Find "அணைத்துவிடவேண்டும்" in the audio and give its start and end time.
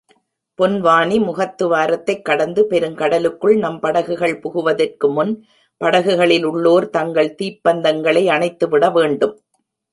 8.27-9.35